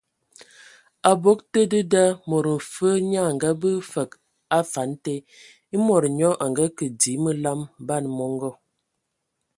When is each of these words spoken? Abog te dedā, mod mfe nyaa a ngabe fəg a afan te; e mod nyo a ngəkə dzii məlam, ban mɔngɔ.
Abog 1.09 1.43
te 1.55 1.61
dedā, 1.73 2.01
mod 2.33 2.49
mfe 2.53 2.89
nyaa 3.09 3.27
a 3.31 3.35
ngabe 3.35 3.71
fəg 3.91 4.09
a 4.19 4.21
afan 4.59 4.91
te; 5.03 5.13
e 5.75 5.77
mod 5.87 6.03
nyo 6.17 6.31
a 6.43 6.45
ngəkə 6.51 6.85
dzii 6.99 7.21
məlam, 7.23 7.59
ban 7.87 8.05
mɔngɔ. 8.17 8.51